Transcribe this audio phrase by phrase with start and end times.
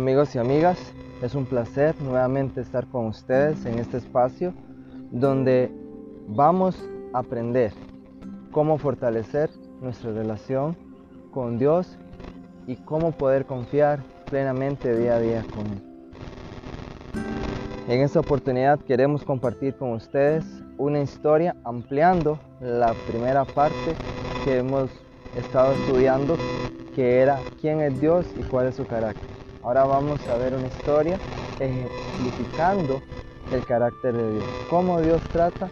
[0.00, 0.78] Amigos y amigas,
[1.20, 4.54] es un placer nuevamente estar con ustedes en este espacio
[5.10, 5.70] donde
[6.26, 6.74] vamos
[7.12, 7.74] a aprender
[8.50, 9.50] cómo fortalecer
[9.82, 10.74] nuestra relación
[11.32, 11.98] con Dios
[12.66, 14.00] y cómo poder confiar
[14.30, 15.82] plenamente día a día con Él.
[17.86, 20.46] En esta oportunidad queremos compartir con ustedes
[20.78, 23.94] una historia ampliando la primera parte
[24.46, 24.88] que hemos
[25.36, 26.38] estado estudiando,
[26.94, 29.39] que era quién es Dios y cuál es su carácter.
[29.62, 31.18] Ahora vamos a ver una historia
[31.58, 33.02] ejemplificando
[33.52, 35.68] el carácter de Dios, cómo Dios trata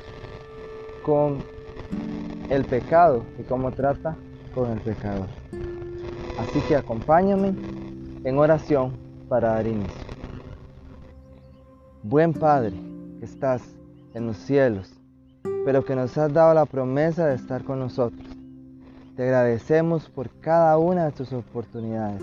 [1.03, 1.39] con
[2.51, 4.15] el pecado y cómo trata
[4.55, 5.29] con el pecador.
[6.39, 7.55] Así que acompáñame
[8.25, 8.93] en oración
[9.29, 10.07] para dar inicio.
[12.03, 12.77] Buen Padre
[13.19, 13.63] que estás
[14.13, 14.93] en los cielos,
[15.65, 18.27] pero que nos has dado la promesa de estar con nosotros.
[19.17, 22.23] Te agradecemos por cada una de tus oportunidades,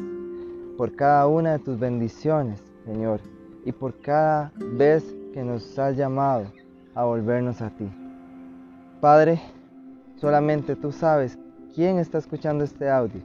[0.77, 3.19] por cada una de tus bendiciones, Señor,
[3.63, 6.45] y por cada vez que nos has llamado
[6.93, 7.89] a volvernos a ti.
[9.01, 9.41] Padre,
[10.17, 11.37] solamente tú sabes
[11.73, 13.21] quién está escuchando este audio,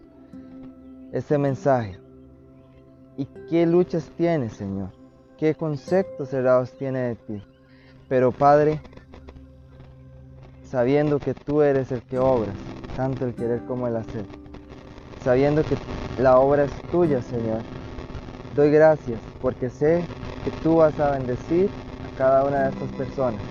[1.12, 1.98] este mensaje,
[3.16, 4.90] y qué luchas tienes, Señor,
[5.36, 7.42] qué conceptos cerrados tiene de ti.
[8.08, 8.80] Pero Padre,
[10.64, 12.54] sabiendo que tú eres el que obras,
[12.96, 14.24] tanto el querer como el hacer,
[15.20, 15.78] sabiendo que
[16.16, 17.62] la obra es tuya, Señor,
[18.54, 20.06] doy gracias porque sé
[20.44, 21.70] que tú vas a bendecir
[22.14, 23.42] cada una de estas personas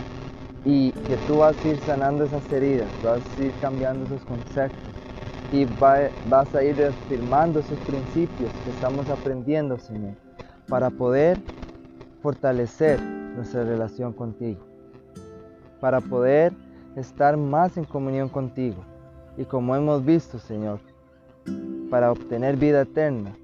[0.66, 4.94] y que tú vas a ir sanando esas heridas, vas a ir cambiando esos conceptos
[5.52, 10.16] y vas a ir reafirmando esos principios que estamos aprendiendo, Señor,
[10.68, 11.40] para poder
[12.22, 14.62] fortalecer nuestra relación contigo,
[15.80, 16.54] para poder
[16.96, 18.84] estar más en comunión contigo.
[19.38, 20.80] Y como hemos visto, Señor,
[21.90, 23.36] para obtener vida eterna,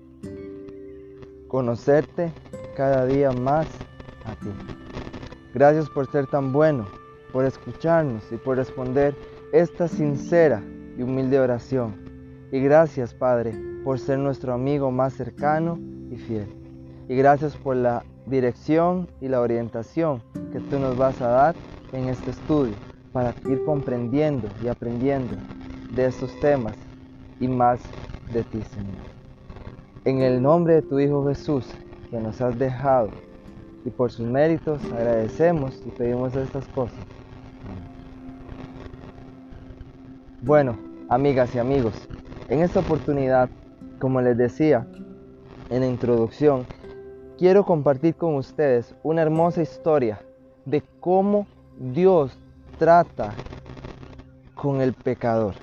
[1.47, 2.31] conocerte
[2.75, 3.67] cada día más
[4.25, 4.49] a ti.
[5.53, 6.85] Gracias por ser tan bueno,
[7.31, 9.15] por escucharnos y por responder
[9.53, 10.61] esta sincera
[10.97, 11.95] y humilde oración.
[12.51, 13.53] Y gracias, Padre,
[13.83, 15.79] por ser nuestro amigo más cercano
[16.11, 16.47] y fiel.
[17.07, 20.21] Y gracias por la dirección y la orientación
[20.51, 21.55] que tú nos vas a dar
[21.93, 22.73] en este estudio
[23.13, 25.35] para ir comprendiendo y aprendiendo
[25.91, 26.75] de estos temas
[27.39, 27.79] y más
[28.33, 29.15] de ti, Señor.
[30.05, 31.65] En el nombre de tu Hijo Jesús,
[32.09, 33.09] que nos has dejado
[33.83, 36.97] y por sus méritos agradecemos y pedimos estas cosas.
[40.41, 40.77] Bueno,
[41.09, 42.07] amigas y amigos,
[42.49, 43.49] en esta oportunidad,
[43.99, 44.85] como les decía
[45.69, 46.65] en la introducción,
[47.37, 50.21] quiero compartir con ustedes una hermosa historia
[50.65, 51.47] de cómo
[51.79, 52.37] Dios
[52.77, 53.33] trata
[54.53, 55.55] con el pecador.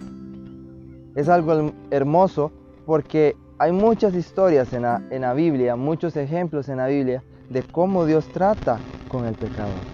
[1.15, 2.53] Es algo hermoso
[2.87, 7.63] porque hay muchas historias en la, en la Biblia, muchos ejemplos en la Biblia de
[7.63, 9.85] cómo Dios trata con el pecador.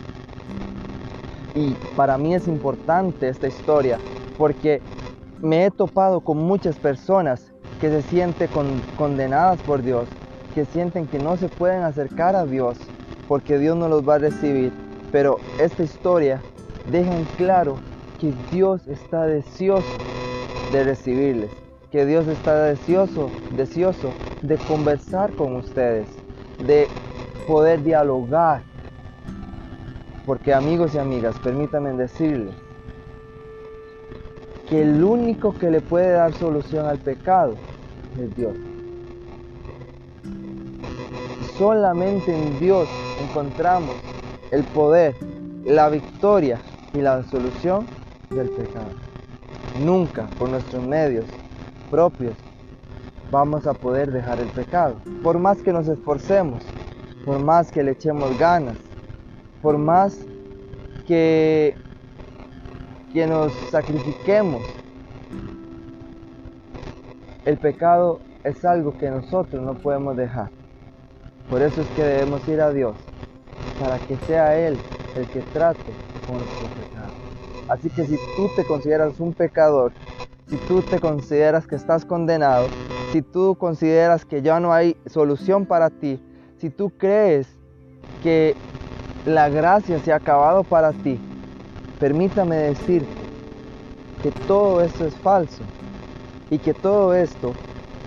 [1.54, 3.98] Y para mí es importante esta historia
[4.36, 4.80] porque
[5.40, 8.48] me he topado con muchas personas que se sienten
[8.96, 10.08] condenadas por Dios,
[10.54, 12.78] que sienten que no se pueden acercar a Dios
[13.26, 14.72] porque Dios no los va a recibir.
[15.10, 16.42] Pero esta historia
[16.90, 17.80] deja en claro
[18.18, 20.17] que Dios está deseoso
[20.72, 21.50] de recibirles,
[21.90, 24.12] que Dios está deseoso, deseoso
[24.42, 26.08] de conversar con ustedes,
[26.64, 26.86] de
[27.46, 28.62] poder dialogar.
[30.26, 32.54] Porque amigos y amigas, permítanme decirles
[34.68, 37.54] que el único que le puede dar solución al pecado
[38.20, 38.54] es Dios.
[41.56, 42.86] Solamente en Dios
[43.28, 43.96] encontramos
[44.50, 45.14] el poder,
[45.64, 46.60] la victoria
[46.92, 47.86] y la solución
[48.30, 49.07] del pecado.
[49.78, 51.24] Nunca por nuestros medios
[51.90, 52.34] propios
[53.30, 54.96] vamos a poder dejar el pecado.
[55.22, 56.62] Por más que nos esforcemos,
[57.24, 58.76] por más que le echemos ganas,
[59.62, 60.18] por más
[61.06, 61.76] que,
[63.12, 64.62] que nos sacrifiquemos,
[67.44, 70.50] el pecado es algo que nosotros no podemos dejar.
[71.48, 72.94] Por eso es que debemos ir a Dios,
[73.80, 74.76] para que sea Él
[75.16, 75.92] el que trate
[76.26, 76.97] con nuestro pecado.
[77.68, 79.92] Así que si tú te consideras un pecador,
[80.48, 82.68] si tú te consideras que estás condenado,
[83.12, 86.18] si tú consideras que ya no hay solución para ti,
[86.56, 87.46] si tú crees
[88.22, 88.56] que
[89.26, 91.20] la gracia se ha acabado para ti,
[92.00, 93.06] permítame decir
[94.22, 95.62] que todo esto es falso
[96.50, 97.54] y que todo esto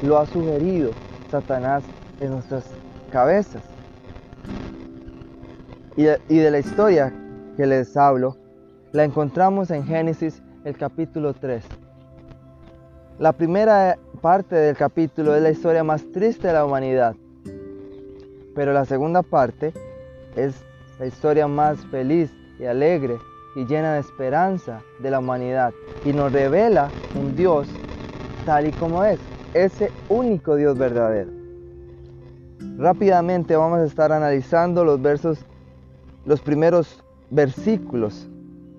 [0.02, 0.94] lo ha sugerido
[1.30, 1.84] Satanás
[2.20, 2.66] en nuestras
[3.12, 3.64] cabezas.
[5.96, 7.14] Y de, y de la historia
[7.56, 8.41] que les hablo,
[8.92, 11.64] la encontramos en Génesis el capítulo 3.
[13.20, 17.16] La primera parte del capítulo es la historia más triste de la humanidad
[18.54, 19.74] Pero la segunda parte
[20.36, 20.56] es
[21.00, 23.18] la historia más feliz y alegre
[23.56, 25.74] y llena de esperanza de la humanidad
[26.04, 27.68] y nos revela un Dios
[28.46, 29.20] tal y como es,
[29.54, 31.32] ese único Dios verdadero.
[32.78, 35.46] Rápidamente vamos a estar analizando los versos,
[36.26, 38.31] los primeros versículos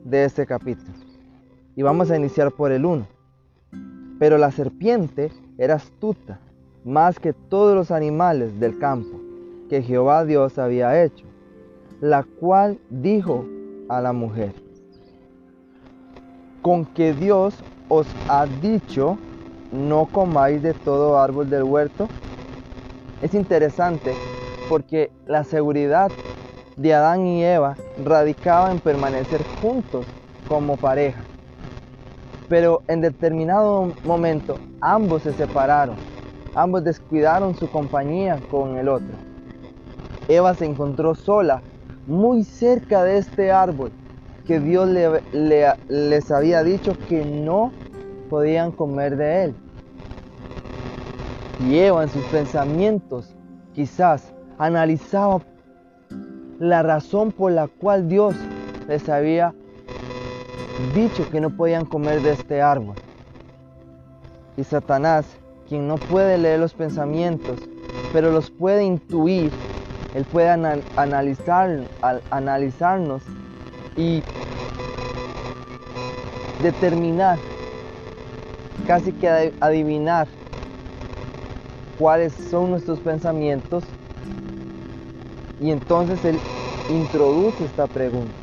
[0.04, 0.92] de este capítulo.
[1.76, 3.06] Y vamos a iniciar por el 1.
[4.18, 6.38] Pero la serpiente era astuta
[6.84, 9.20] más que todos los animales del campo
[9.68, 11.24] que Jehová Dios había hecho,
[12.00, 13.46] la cual dijo
[13.88, 14.52] a la mujer,
[16.60, 17.54] con que Dios
[17.88, 19.18] os ha dicho,
[19.72, 22.08] no comáis de todo árbol del huerto.
[23.22, 24.14] Es interesante
[24.68, 26.10] porque la seguridad
[26.76, 30.06] de Adán y Eva radicaba en permanecer juntos
[30.48, 31.24] como pareja.
[32.48, 35.96] Pero en determinado momento ambos se separaron,
[36.54, 39.14] ambos descuidaron su compañía con el otro.
[40.28, 41.62] Eva se encontró sola,
[42.06, 43.92] muy cerca de este árbol
[44.46, 47.72] que Dios les había dicho que no
[48.28, 49.54] podían comer de él.
[51.68, 53.36] Y Eva en sus pensamientos
[53.72, 55.40] quizás analizaba
[56.62, 58.36] la razón por la cual Dios
[58.86, 59.52] les había
[60.94, 62.94] dicho que no podían comer de este árbol.
[64.56, 65.26] Y Satanás,
[65.68, 67.58] quien no puede leer los pensamientos,
[68.12, 69.50] pero los puede intuir,
[70.14, 71.80] él puede analizar,
[72.30, 73.22] analizarnos
[73.96, 74.22] y
[76.62, 77.38] determinar,
[78.86, 80.28] casi que adivinar
[81.98, 83.82] cuáles son nuestros pensamientos
[85.62, 86.38] y entonces él
[86.90, 88.34] introduce esta pregunta.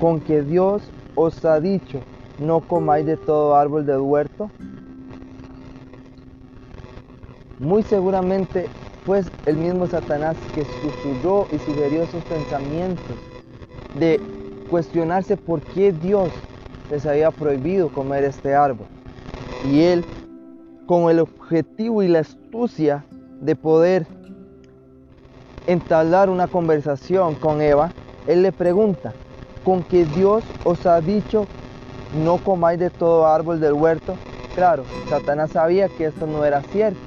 [0.00, 0.82] Con que Dios
[1.16, 2.00] os ha dicho,
[2.38, 4.48] no comáis de todo árbol del huerto.
[7.58, 8.66] Muy seguramente
[9.04, 13.16] fue el mismo Satanás que susurró y sugirió esos pensamientos
[13.98, 14.20] de
[14.70, 16.30] cuestionarse por qué Dios
[16.90, 18.86] les había prohibido comer este árbol.
[19.72, 20.04] Y él,
[20.86, 23.04] con el objetivo y la astucia
[23.40, 24.06] de poder
[25.66, 27.92] entablar una conversación con Eva,
[28.26, 29.12] él le pregunta,
[29.64, 31.46] ¿con que Dios os ha dicho
[32.14, 34.16] no comáis de todo árbol del huerto?
[34.54, 37.00] Claro, Satanás sabía que esto no era cierto,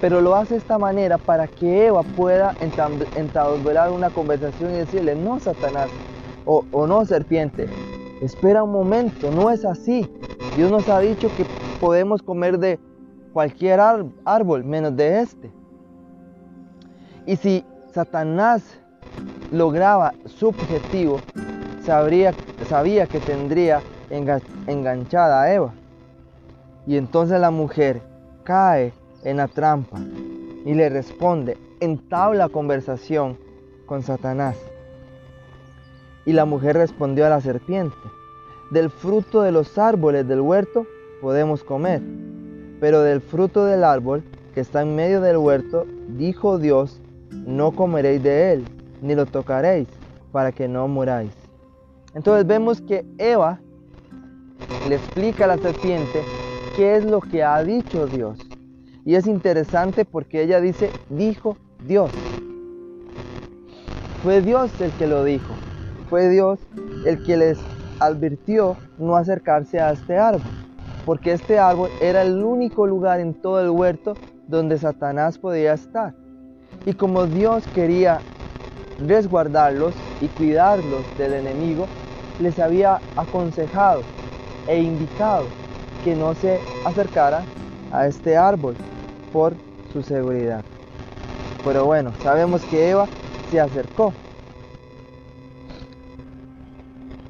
[0.00, 5.14] pero lo hace de esta manera para que Eva pueda entablar una conversación y decirle,
[5.14, 5.88] no Satanás,
[6.44, 7.68] o, o no serpiente,
[8.20, 10.08] espera un momento, no es así.
[10.54, 11.46] Dios nos ha dicho que
[11.80, 12.78] podemos comer de
[13.32, 13.80] cualquier
[14.24, 15.50] árbol menos de este.
[17.26, 17.64] Y si
[17.96, 18.78] Satanás
[19.50, 21.18] lograba su objetivo,
[21.82, 22.34] sabría,
[22.68, 25.72] sabía que tendría enganchada a Eva.
[26.86, 28.02] Y entonces la mujer
[28.44, 28.92] cae
[29.24, 29.98] en la trampa
[30.66, 33.38] y le responde, entabla conversación
[33.86, 34.58] con Satanás.
[36.26, 37.96] Y la mujer respondió a la serpiente,
[38.72, 40.86] del fruto de los árboles del huerto
[41.22, 42.02] podemos comer,
[42.78, 44.22] pero del fruto del árbol
[44.52, 48.64] que está en medio del huerto, dijo Dios, no comeréis de él,
[49.02, 49.88] ni lo tocaréis,
[50.32, 51.32] para que no muráis.
[52.14, 53.60] Entonces vemos que Eva
[54.88, 56.22] le explica a la serpiente
[56.76, 58.38] qué es lo que ha dicho Dios.
[59.04, 61.56] Y es interesante porque ella dice, dijo
[61.86, 62.10] Dios.
[64.22, 65.54] Fue Dios el que lo dijo.
[66.10, 66.58] Fue Dios
[67.04, 67.58] el que les
[68.00, 70.42] advirtió no acercarse a este árbol.
[71.04, 74.14] Porque este árbol era el único lugar en todo el huerto
[74.48, 76.14] donde Satanás podía estar.
[76.86, 78.20] Y como Dios quería
[79.00, 81.88] resguardarlos y cuidarlos del enemigo,
[82.38, 84.02] les había aconsejado
[84.68, 85.46] e indicado
[86.04, 87.44] que no se acercaran
[87.90, 88.76] a este árbol
[89.32, 89.54] por
[89.92, 90.64] su seguridad.
[91.64, 93.08] Pero bueno, sabemos que Eva
[93.50, 94.12] se acercó.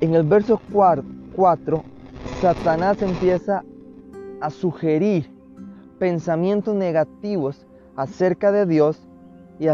[0.00, 1.82] En el verso 4,
[2.42, 3.64] Satanás empieza
[4.42, 5.30] a sugerir
[5.98, 9.05] pensamientos negativos acerca de Dios
[9.58, 9.68] y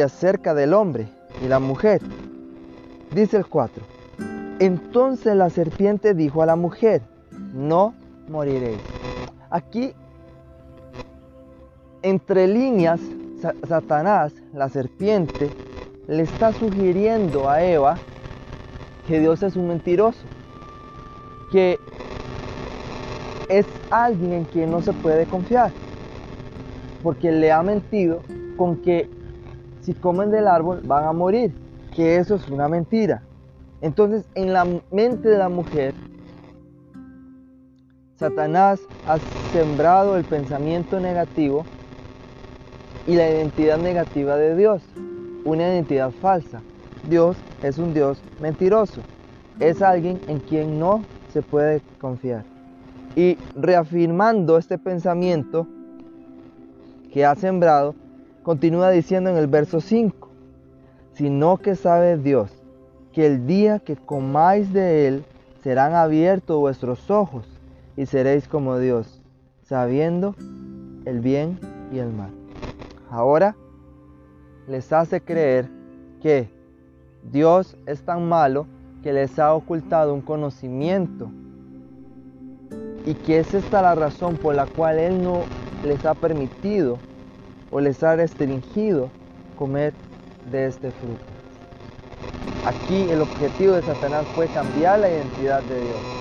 [0.00, 1.08] acerca del hombre
[1.44, 2.00] y la mujer.
[3.12, 3.82] Dice el 4.
[4.58, 7.02] Entonces la serpiente dijo a la mujer,
[7.52, 7.94] no
[8.28, 8.80] moriréis.
[9.50, 9.92] Aquí,
[12.02, 13.00] entre líneas,
[13.68, 15.50] Satanás, la serpiente,
[16.08, 17.98] le está sugiriendo a Eva
[19.06, 20.20] que Dios es un mentiroso,
[21.52, 21.78] que
[23.48, 25.70] es alguien en quien no se puede confiar,
[27.02, 28.22] porque le ha mentido
[28.56, 29.08] con que
[29.86, 31.54] si comen del árbol van a morir,
[31.94, 33.22] que eso es una mentira.
[33.80, 35.94] Entonces, en la mente de la mujer,
[38.16, 39.20] Satanás ha
[39.52, 41.64] sembrado el pensamiento negativo
[43.06, 44.82] y la identidad negativa de Dios,
[45.44, 46.62] una identidad falsa.
[47.08, 49.02] Dios es un Dios mentiroso,
[49.60, 52.44] es alguien en quien no se puede confiar.
[53.14, 55.68] Y reafirmando este pensamiento
[57.12, 57.94] que ha sembrado,
[58.46, 60.30] continúa diciendo en el verso 5,
[61.14, 62.62] sino que sabe Dios
[63.12, 65.24] que el día que comáis de él
[65.64, 67.44] serán abiertos vuestros ojos
[67.96, 69.20] y seréis como Dios,
[69.64, 70.36] sabiendo
[71.06, 71.58] el bien
[71.92, 72.30] y el mal.
[73.10, 73.56] Ahora
[74.68, 75.68] les hace creer
[76.22, 76.48] que
[77.24, 78.68] Dios es tan malo
[79.02, 81.32] que les ha ocultado un conocimiento
[83.04, 85.42] y que es esta la razón por la cual Él no
[85.82, 86.96] les ha permitido
[87.70, 89.10] o les ha restringido
[89.58, 89.92] comer
[90.50, 91.24] de este fruto.
[92.64, 96.16] Aquí el objetivo de Satanás fue cambiar la identidad de Dios.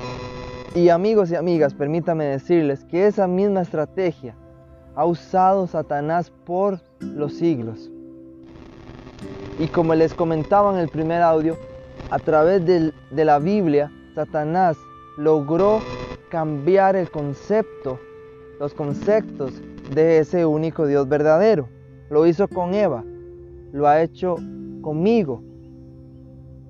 [0.76, 4.36] Y amigos y amigas, permítanme decirles que esa misma estrategia
[4.96, 7.90] ha usado Satanás por los siglos.
[9.58, 11.58] Y como les comentaba en el primer audio,
[12.10, 14.78] a través de la Biblia, Satanás
[15.18, 15.82] logró
[16.30, 18.00] cambiar el concepto,
[18.60, 19.54] los conceptos
[19.94, 21.70] de ese único Dios verdadero.
[22.10, 23.04] Lo hizo con Eva,
[23.72, 24.36] lo ha hecho
[24.82, 25.44] conmigo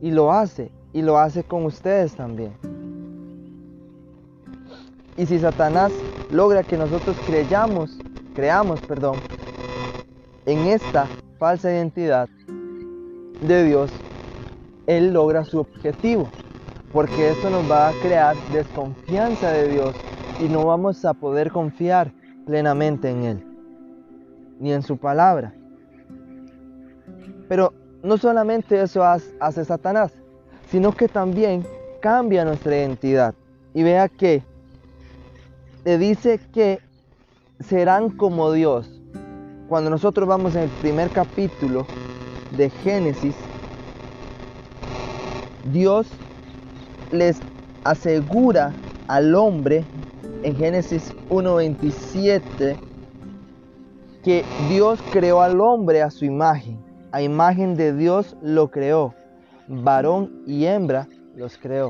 [0.02, 2.54] y lo hace y lo hace con ustedes también.
[5.18, 5.92] Y si Satanás
[6.32, 7.98] logra que nosotros creyamos,
[8.34, 9.16] creamos, perdón,
[10.46, 11.08] en esta
[11.38, 12.30] falsa identidad
[13.42, 13.92] de Dios,
[14.88, 16.30] Él logra su objetivo,
[16.92, 19.96] porque eso nos va a crear desconfianza de Dios
[20.40, 22.12] y no vamos a poder confiar
[22.46, 23.48] plenamente en Él,
[24.60, 25.54] ni en su palabra.
[27.48, 27.74] Pero
[28.04, 30.14] no solamente eso hace Satanás,
[30.70, 31.66] sino que también
[32.02, 33.34] cambia nuestra identidad.
[33.74, 34.44] Y vea que
[35.84, 36.80] le dice que
[37.60, 39.02] serán como Dios.
[39.68, 41.86] Cuando nosotros vamos en el primer capítulo
[42.56, 43.36] de Génesis,
[45.72, 46.08] Dios
[47.12, 47.40] les
[47.84, 48.72] asegura
[49.08, 49.84] al hombre
[50.46, 52.78] en Génesis 1.27
[54.24, 56.78] que Dios creó al hombre a su imagen.
[57.12, 59.16] A imagen de Dios lo creó.
[59.68, 61.90] Varón y hembra los creó.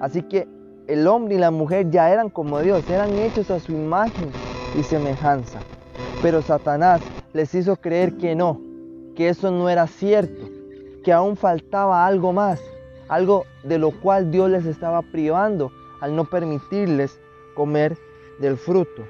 [0.00, 0.46] Así que
[0.86, 4.30] el hombre y la mujer ya eran como Dios, eran hechos a su imagen
[4.78, 5.60] y semejanza.
[6.20, 7.00] Pero Satanás
[7.32, 8.60] les hizo creer que no,
[9.16, 10.46] que eso no era cierto,
[11.02, 12.60] que aún faltaba algo más,
[13.08, 17.18] algo de lo cual Dios les estaba privando al no permitirles
[17.54, 17.96] comer
[18.40, 19.02] del fruto.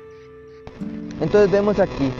[1.20, 2.14] Entonces vemos aquí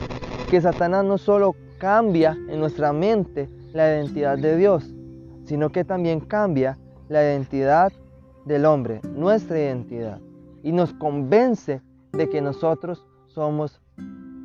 [0.49, 4.95] que Satanás no solo cambia en nuestra mente la identidad de Dios,
[5.45, 7.93] sino que también cambia la identidad
[8.45, 10.21] del hombre, nuestra identidad,
[10.63, 11.81] y nos convence
[12.13, 13.81] de que nosotros somos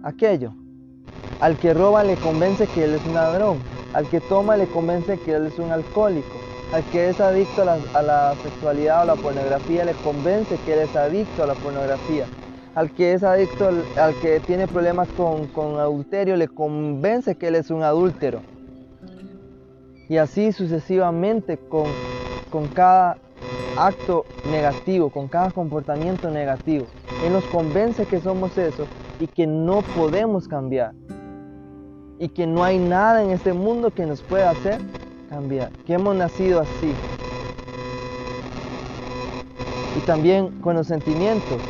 [0.03, 0.53] aquello.
[1.39, 3.59] Al que roba le convence que él es un ladrón,
[3.93, 8.01] al que toma le convence que él es un alcohólico, al que es adicto a
[8.01, 12.25] la, sexualidad o la pornografía le convence que él es adicto a la pornografía.
[12.75, 17.55] Al que es adicto, al, que tiene problemas con, con adulterio, le convence que él
[17.55, 18.41] es un adúltero.
[20.09, 21.85] Y así sucesivamente con,
[22.51, 23.17] con cada
[23.77, 26.85] acto negativo, con cada comportamiento negativo.
[27.25, 28.85] Él nos convence que somos eso
[29.19, 30.93] y que no podemos cambiar.
[32.19, 34.79] Y que no hay nada en este mundo que nos pueda hacer
[35.29, 36.93] cambiar, que hemos nacido así.
[39.97, 41.61] Y también con los sentimientos.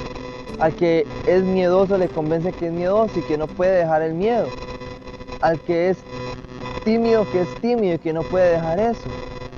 [0.59, 4.13] Al que es miedoso le convence que es miedoso y que no puede dejar el
[4.13, 4.47] miedo.
[5.41, 5.97] Al que es
[6.83, 9.09] tímido que es tímido y que no puede dejar eso.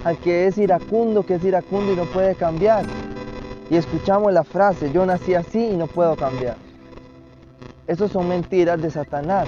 [0.03, 2.85] Al que es iracundo que es iracundo y no puede cambiar.
[3.69, 6.57] Y escuchamos la frase, yo nací así y no puedo cambiar.
[7.87, 9.47] Esas son mentiras de Satanás,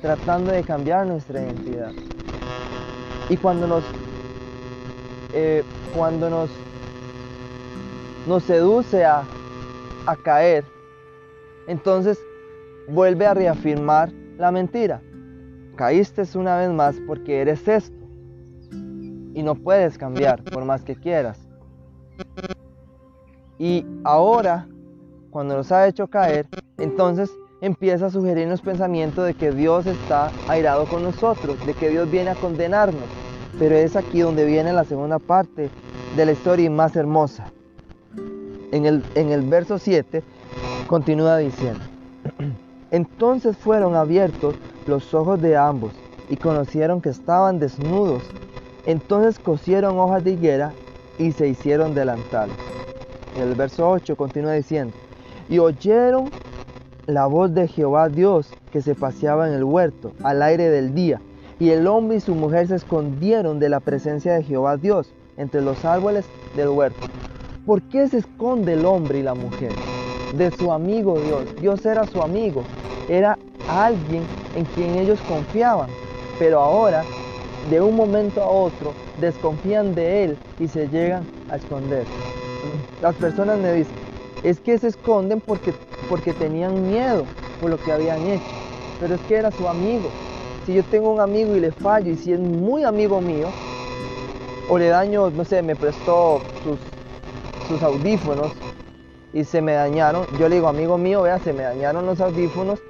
[0.00, 1.92] tratando de cambiar nuestra identidad.
[3.28, 3.84] Y cuando nos,
[5.32, 5.64] eh,
[5.94, 6.50] cuando nos,
[8.26, 9.24] nos seduce a,
[10.06, 10.64] a caer,
[11.66, 12.18] entonces
[12.88, 15.00] vuelve a reafirmar la mentira.
[15.76, 17.96] Caíste una vez más porque eres esto.
[19.34, 21.48] Y no puedes cambiar por más que quieras.
[23.58, 24.68] Y ahora,
[25.30, 26.46] cuando nos ha hecho caer,
[26.78, 27.30] entonces
[27.64, 32.30] empieza a sugerirnos pensamiento de que Dios está airado con nosotros, de que Dios viene
[32.30, 33.04] a condenarnos.
[33.58, 35.70] Pero es aquí donde viene la segunda parte
[36.14, 37.50] de la historia más hermosa.
[38.70, 40.22] En el, en el verso 7
[40.88, 41.80] continúa diciendo,
[42.90, 44.56] entonces fueron abiertos
[44.86, 45.92] los ojos de ambos
[46.28, 48.24] y conocieron que estaban desnudos.
[48.84, 50.72] Entonces cosieron hojas de higuera
[51.18, 52.56] y se hicieron delantales.
[53.36, 54.94] En el verso 8 continúa diciendo,
[55.48, 56.30] y oyeron
[57.06, 61.20] la voz de Jehová Dios que se paseaba en el huerto al aire del día.
[61.58, 65.60] Y el hombre y su mujer se escondieron de la presencia de Jehová Dios entre
[65.60, 66.24] los árboles
[66.56, 67.06] del huerto.
[67.66, 69.72] ¿Por qué se esconde el hombre y la mujer?
[70.36, 71.44] De su amigo Dios.
[71.60, 72.62] Dios era su amigo.
[73.08, 74.22] Era alguien
[74.56, 75.90] en quien ellos confiaban.
[76.38, 77.04] Pero ahora,
[77.70, 82.04] de un momento a otro, desconfían de Él y se llegan a esconder.
[83.00, 84.03] Las personas me dicen,
[84.44, 85.72] es que se esconden porque,
[86.08, 87.26] porque tenían miedo
[87.60, 88.44] por lo que habían hecho.
[89.00, 90.10] Pero es que era su amigo.
[90.66, 93.48] Si yo tengo un amigo y le fallo y si es muy amigo mío,
[94.70, 96.78] o le daño, no sé, me prestó sus,
[97.68, 98.52] sus audífonos
[99.32, 102.80] y se me dañaron, yo le digo, amigo mío, vea, se me dañaron los audífonos,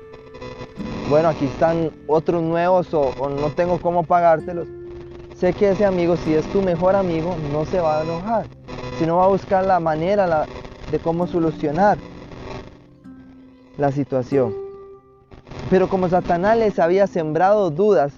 [1.08, 4.68] bueno, aquí están otros nuevos o, no tengo cómo pagártelos.
[5.34, 8.46] Sé que ese amigo, si es tu mejor amigo, no se va a enojar,
[8.98, 10.46] sino va a buscar la manera
[10.90, 11.98] de cómo solucionar
[13.76, 14.54] la situación.
[15.70, 18.12] Pero como Satanás les había sembrado dudas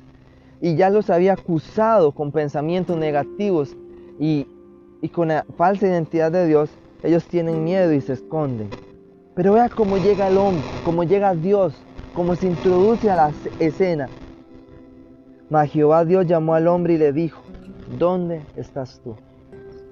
[0.60, 3.76] y ya los había acusado con pensamientos negativos
[4.18, 4.46] y,
[5.00, 6.70] y con la falsa identidad de Dios,
[7.02, 8.68] ellos tienen miedo y se esconden.
[9.34, 11.74] Pero vea cómo llega el hombre, cómo llega Dios
[12.16, 14.08] como se introduce a la escena.
[15.50, 17.42] Mas Jehová Dios llamó al hombre y le dijo,
[17.98, 19.14] ¿dónde estás tú?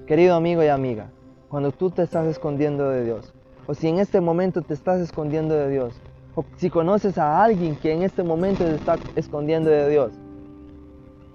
[0.06, 1.10] Querido amigo y amiga,
[1.54, 3.32] cuando tú te estás escondiendo de Dios,
[3.68, 5.94] o si en este momento te estás escondiendo de Dios,
[6.34, 10.10] o si conoces a alguien que en este momento te está escondiendo de Dios,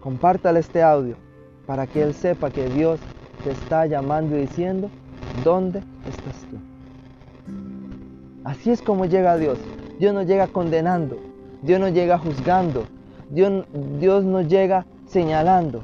[0.01, 1.15] compártale este audio
[1.65, 2.99] para que él sepa que Dios
[3.45, 4.89] te está llamando y diciendo,
[5.41, 6.57] ¿dónde estás tú?
[8.43, 9.57] Así es como llega Dios.
[9.99, 11.15] Dios no llega condenando,
[11.61, 12.88] Dios no llega juzgando,
[13.29, 13.63] Dios,
[14.01, 15.81] Dios no llega señalando,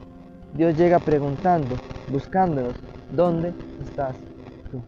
[0.53, 1.77] Dios llega preguntando,
[2.09, 2.75] buscándonos,
[3.11, 4.15] ¿dónde estás
[4.71, 4.81] tú?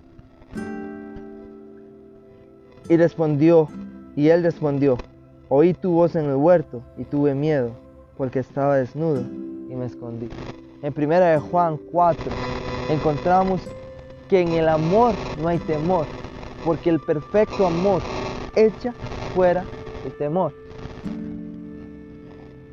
[2.89, 3.67] Y respondió,
[4.15, 4.97] y él respondió,
[5.49, 7.71] oí tu voz en el huerto y tuve miedo,
[8.17, 10.29] porque estaba desnudo y me escondí.
[10.81, 12.31] En primera de Juan 4
[12.89, 13.61] encontramos
[14.29, 16.05] que en el amor no hay temor,
[16.63, 18.01] porque el perfecto amor
[18.55, 18.93] echa
[19.33, 19.65] fuera
[20.05, 20.53] el temor.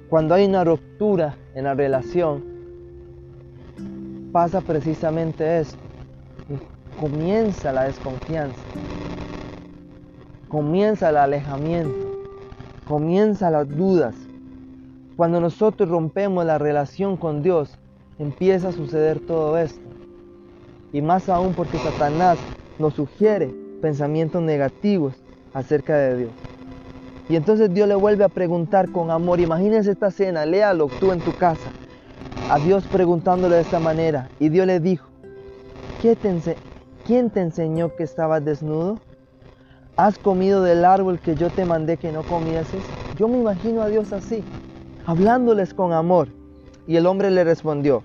[0.09, 2.54] Cuando hay una ruptura en la relación,
[4.35, 5.79] pasa precisamente esto.
[7.01, 8.59] Comienza la desconfianza,
[10.49, 11.95] comienza el alejamiento,
[12.85, 14.17] comienza las dudas.
[15.17, 17.79] Cuando nosotros rompemos la relación con Dios,
[18.19, 19.89] empieza a suceder todo esto.
[20.93, 22.37] Y más aún porque Satanás
[22.81, 25.15] nos sugiere pensamientos negativos
[25.53, 26.33] acerca de Dios.
[27.29, 29.39] Y entonces Dios le vuelve a preguntar con amor.
[29.39, 31.71] Imagínense esta escena, léalo tú en tu casa.
[32.49, 34.31] A Dios preguntándole de esta manera.
[34.39, 35.09] Y Dios le dijo,
[35.99, 39.01] ¿quién te enseñó que estabas desnudo?
[39.97, 42.93] ¿Has comido del árbol que yo te mandé que no comieses?
[43.17, 44.45] Yo me imagino a Dios así,
[45.07, 46.29] hablándoles con amor.
[46.87, 48.03] Y el hombre le respondió,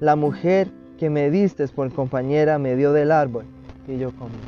[0.00, 3.44] la mujer que me diste por compañera me dio del árbol
[3.84, 4.40] que yo comí.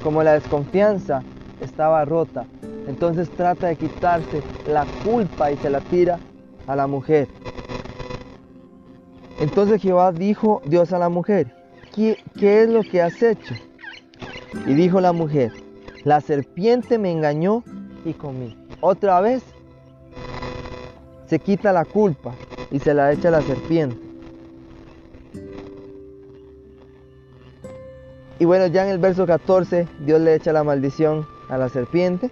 [0.00, 1.22] Como la desconfianza
[1.60, 2.46] estaba rota.
[2.86, 6.20] Entonces trata de quitarse la culpa y se la tira
[6.66, 7.28] a la mujer.
[9.42, 11.52] Entonces Jehová dijo Dios a la mujer,
[11.92, 13.56] ¿qué, es lo que has hecho?
[14.68, 15.50] Y dijo la mujer,
[16.04, 17.64] la serpiente me engañó
[18.04, 18.56] y comí.
[18.80, 19.42] Otra vez
[21.26, 22.36] se quita la culpa
[22.70, 23.98] y se la echa a la serpiente.
[28.38, 32.30] Y bueno, ya en el verso 14 Dios le echa la maldición a la serpiente.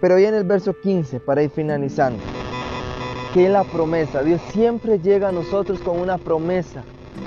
[0.00, 2.37] Pero viene el verso 15 para ir finalizando.
[3.34, 4.24] Es la promesa.
[4.24, 6.82] Dios siempre llega a nosotros con una promesa,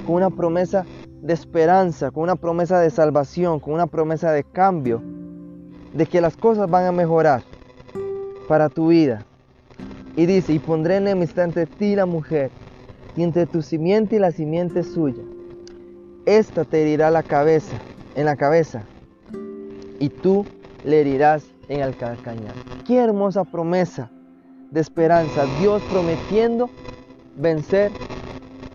[0.06, 5.02] con una promesa de esperanza, con una promesa de salvación, con una promesa de cambio,
[5.94, 7.44] de que las cosas van a mejorar
[8.50, 9.24] para tu vida.
[10.18, 12.52] Y dice, y pondré enemistad entre ti y la mujer,
[13.16, 15.24] y entre tu simiente y la simiente suya.
[16.26, 17.78] Esta te herirá la cabeza,
[18.16, 18.84] en la cabeza,
[20.00, 20.46] y tú
[20.84, 22.56] le herirás en el calcañar.
[22.86, 24.12] Qué hermosa promesa
[24.72, 25.46] de esperanza.
[25.60, 26.70] Dios prometiendo
[27.38, 27.92] vencer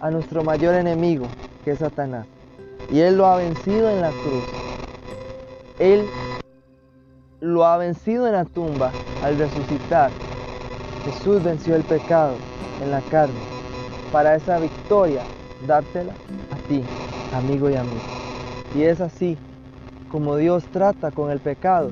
[0.01, 1.27] a nuestro mayor enemigo,
[1.65, 2.27] que es Satanás.
[2.93, 4.45] Y Él lo ha vencido en la cruz.
[5.79, 6.05] Él
[7.41, 10.11] lo ha vencido en la tumba al resucitar.
[11.05, 12.35] Jesús venció el pecado
[12.83, 13.35] en la carne.
[14.13, 15.23] Para esa victoria,
[15.67, 16.13] dártela
[16.51, 16.83] a ti,
[17.35, 18.01] amigo y amigo.
[18.75, 19.37] Y es así
[20.11, 21.91] como Dios trata con el pecado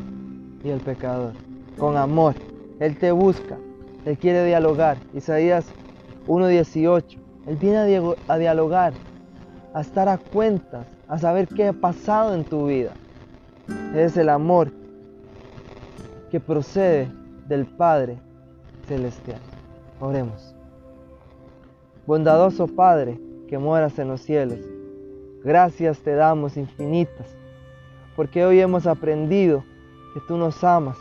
[0.63, 1.33] y el pecador,
[1.79, 2.35] con amor.
[2.81, 3.57] Él te busca,
[4.05, 4.99] Él quiere dialogar.
[5.15, 5.67] Isaías
[6.27, 7.79] 1.18, Él viene
[8.29, 8.93] a, dialogar,
[9.73, 12.93] a estar a cuentas, a saber qué ha pasado en tu vida.
[13.95, 14.71] Es el amor
[16.31, 17.09] que procede
[17.49, 18.19] del Padre
[18.87, 19.41] Celestial.
[20.01, 20.55] Oremos.
[22.07, 24.59] Bondadoso Padre que moras en los cielos,
[25.43, 27.35] gracias te damos infinitas,
[28.17, 29.65] porque hoy hemos aprendido
[30.13, 30.99] que tú nos amas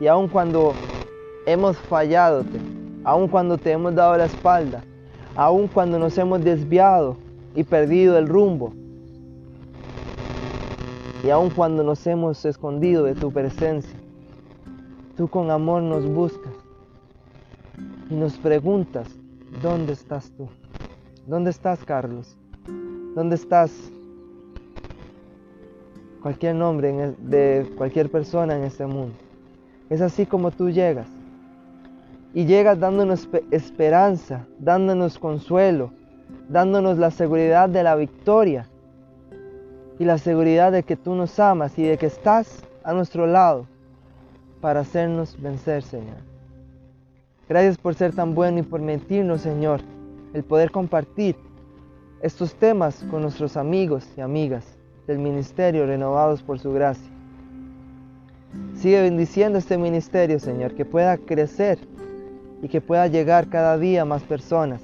[0.00, 0.72] y aun cuando
[1.46, 2.44] hemos fallado,
[3.04, 4.82] aun cuando te hemos dado la espalda,
[5.36, 7.16] aun cuando nos hemos desviado
[7.54, 8.74] y perdido el rumbo,
[11.22, 13.98] y aun cuando nos hemos escondido de tu presencia,
[15.16, 16.52] tú con amor nos buscas
[18.10, 19.08] y nos preguntas,
[19.62, 20.48] ¿dónde estás tú?
[21.26, 22.36] ¿Dónde estás, Carlos?
[23.14, 23.72] ¿Dónde estás?
[26.22, 29.14] Cualquier nombre de cualquier persona en este mundo.
[29.88, 31.15] Es así como tú llegas.
[32.34, 35.92] Y llegas dándonos esperanza, dándonos consuelo,
[36.48, 38.66] dándonos la seguridad de la victoria
[39.98, 43.66] y la seguridad de que tú nos amas y de que estás a nuestro lado
[44.60, 46.18] para hacernos vencer, Señor.
[47.48, 49.80] Gracias por ser tan bueno y por mentirnos, Señor,
[50.34, 51.36] el poder compartir
[52.20, 57.10] estos temas con nuestros amigos y amigas del ministerio renovados por su gracia.
[58.74, 61.78] Sigue bendiciendo este ministerio, Señor, que pueda crecer
[62.66, 64.82] y que pueda llegar cada día más personas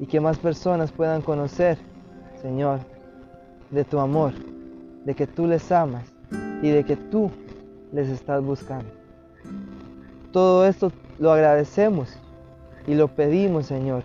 [0.00, 1.76] y que más personas puedan conocer,
[2.40, 2.80] Señor,
[3.70, 4.32] de tu amor,
[5.04, 6.10] de que tú les amas
[6.62, 7.30] y de que tú
[7.92, 8.90] les estás buscando.
[10.32, 12.18] Todo esto lo agradecemos
[12.86, 14.02] y lo pedimos, Señor,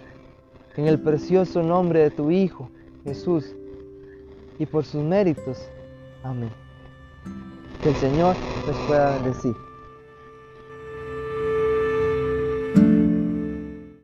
[0.75, 2.69] en el precioso nombre de tu Hijo,
[3.05, 3.55] Jesús,
[4.57, 5.65] y por sus méritos.
[6.23, 6.51] Amén.
[7.81, 8.35] Que el Señor
[8.67, 9.68] les pueda decir.